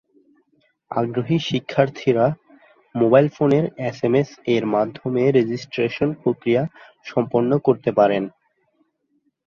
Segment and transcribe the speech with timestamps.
[0.91, 2.25] আগ্রহী শিক্ষার্থীরা
[2.95, 6.63] মোবাইল ফোনের এসএমএস-এর মাধ্যমে রেজিস্ট্রেশন প্রক্রিয়া
[7.05, 8.23] সম্পন্ন করতে পারেন।